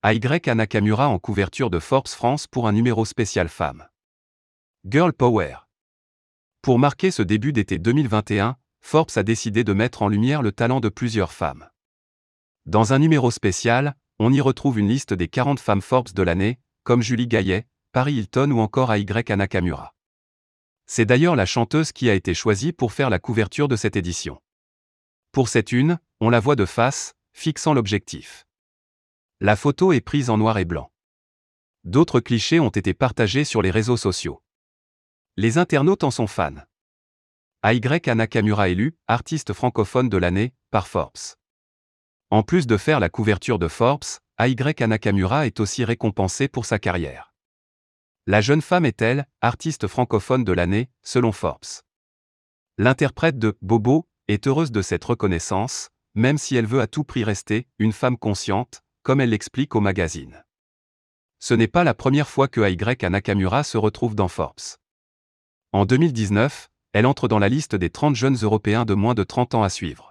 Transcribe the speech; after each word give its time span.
Ayaka 0.00 0.54
Nakamura 0.54 1.08
en 1.08 1.18
couverture 1.18 1.70
de 1.70 1.80
Forbes 1.80 2.06
France 2.06 2.46
pour 2.46 2.68
un 2.68 2.72
numéro 2.72 3.04
spécial 3.04 3.48
femme. 3.48 3.88
Girl 4.84 5.12
Power. 5.12 5.56
Pour 6.62 6.78
marquer 6.78 7.10
ce 7.10 7.22
début 7.22 7.52
d'été 7.52 7.78
2021, 7.78 8.56
Forbes 8.80 9.10
a 9.16 9.24
décidé 9.24 9.64
de 9.64 9.72
mettre 9.72 10.02
en 10.02 10.08
lumière 10.08 10.40
le 10.40 10.52
talent 10.52 10.78
de 10.78 10.88
plusieurs 10.88 11.32
femmes. 11.32 11.68
Dans 12.64 12.92
un 12.92 13.00
numéro 13.00 13.32
spécial, 13.32 13.96
on 14.20 14.32
y 14.32 14.40
retrouve 14.40 14.78
une 14.78 14.86
liste 14.86 15.14
des 15.14 15.26
40 15.26 15.58
femmes 15.58 15.82
Forbes 15.82 16.12
de 16.12 16.22
l'année, 16.22 16.60
comme 16.84 17.02
Julie 17.02 17.26
Gaillet, 17.26 17.66
Paris 17.90 18.14
Hilton 18.14 18.52
ou 18.52 18.60
encore 18.60 18.92
Ayaka 18.92 19.34
Nakamura. 19.34 19.96
C'est 20.86 21.06
d'ailleurs 21.06 21.34
la 21.34 21.44
chanteuse 21.44 21.90
qui 21.90 22.08
a 22.08 22.14
été 22.14 22.34
choisie 22.34 22.72
pour 22.72 22.92
faire 22.92 23.10
la 23.10 23.18
couverture 23.18 23.66
de 23.66 23.74
cette 23.74 23.96
édition. 23.96 24.40
Pour 25.32 25.48
cette 25.48 25.72
une, 25.72 25.98
on 26.20 26.30
la 26.30 26.38
voit 26.38 26.54
de 26.54 26.66
face, 26.66 27.14
fixant 27.32 27.74
l'objectif. 27.74 28.44
La 29.40 29.54
photo 29.54 29.92
est 29.92 30.00
prise 30.00 30.30
en 30.30 30.36
noir 30.36 30.58
et 30.58 30.64
blanc. 30.64 30.90
D'autres 31.84 32.18
clichés 32.18 32.58
ont 32.58 32.70
été 32.70 32.92
partagés 32.92 33.44
sur 33.44 33.62
les 33.62 33.70
réseaux 33.70 33.96
sociaux. 33.96 34.42
Les 35.36 35.58
internautes 35.58 36.02
en 36.02 36.10
sont 36.10 36.26
fans. 36.26 36.56
Ayaka 37.62 38.16
Nakamura 38.16 38.68
élu, 38.68 38.98
artiste 39.06 39.52
francophone 39.52 40.08
de 40.08 40.16
l'année, 40.16 40.54
par 40.72 40.88
Forbes. 40.88 41.36
En 42.30 42.42
plus 42.42 42.66
de 42.66 42.76
faire 42.76 42.98
la 42.98 43.10
couverture 43.10 43.60
de 43.60 43.68
Forbes, 43.68 44.18
Ayaka 44.38 44.88
Nakamura 44.88 45.46
est 45.46 45.60
aussi 45.60 45.84
récompensée 45.84 46.48
pour 46.48 46.66
sa 46.66 46.80
carrière. 46.80 47.32
La 48.26 48.40
jeune 48.40 48.60
femme 48.60 48.86
est-elle, 48.86 49.28
artiste 49.40 49.86
francophone 49.86 50.42
de 50.42 50.52
l'année, 50.52 50.90
selon 51.04 51.30
Forbes. 51.30 51.84
L'interprète 52.76 53.38
de 53.38 53.56
Bobo 53.62 54.08
est 54.26 54.48
heureuse 54.48 54.72
de 54.72 54.82
cette 54.82 55.04
reconnaissance, 55.04 55.90
même 56.14 56.38
si 56.38 56.56
elle 56.56 56.66
veut 56.66 56.80
à 56.80 56.88
tout 56.88 57.04
prix 57.04 57.22
rester 57.22 57.68
une 57.78 57.92
femme 57.92 58.18
consciente, 58.18 58.82
comme 59.08 59.22
elle 59.22 59.30
l'explique 59.30 59.74
au 59.74 59.80
magazine. 59.80 60.44
Ce 61.38 61.54
n'est 61.54 61.66
pas 61.66 61.82
la 61.82 61.94
première 61.94 62.28
fois 62.28 62.46
que 62.46 62.60
Ayaka 62.60 63.08
Nakamura 63.08 63.64
se 63.64 63.78
retrouve 63.78 64.14
dans 64.14 64.28
Forbes. 64.28 64.76
En 65.72 65.86
2019, 65.86 66.68
elle 66.92 67.06
entre 67.06 67.26
dans 67.26 67.38
la 67.38 67.48
liste 67.48 67.74
des 67.74 67.88
30 67.88 68.14
jeunes 68.14 68.36
Européens 68.42 68.84
de 68.84 68.92
moins 68.92 69.14
de 69.14 69.24
30 69.24 69.54
ans 69.54 69.62
à 69.62 69.70
suivre. 69.70 70.07